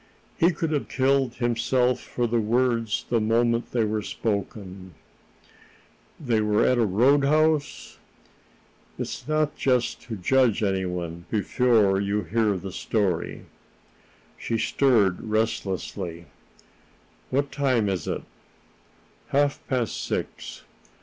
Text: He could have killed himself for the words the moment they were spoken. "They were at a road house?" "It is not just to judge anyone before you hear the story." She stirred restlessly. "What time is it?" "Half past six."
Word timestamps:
He 0.35 0.49
could 0.49 0.71
have 0.71 0.89
killed 0.89 1.35
himself 1.35 1.99
for 2.01 2.25
the 2.25 2.39
words 2.41 3.05
the 3.11 3.21
moment 3.21 3.71
they 3.71 3.83
were 3.83 4.01
spoken. 4.01 4.95
"They 6.19 6.41
were 6.41 6.65
at 6.65 6.79
a 6.79 6.85
road 6.87 7.23
house?" 7.23 7.99
"It 8.97 9.03
is 9.03 9.23
not 9.27 9.55
just 9.55 10.01
to 10.05 10.15
judge 10.15 10.63
anyone 10.63 11.25
before 11.29 12.01
you 12.01 12.23
hear 12.23 12.57
the 12.57 12.71
story." 12.71 13.45
She 14.39 14.57
stirred 14.57 15.21
restlessly. 15.21 16.25
"What 17.29 17.51
time 17.51 17.87
is 17.87 18.07
it?" 18.07 18.23
"Half 19.27 19.59
past 19.67 20.03
six." 20.03 20.63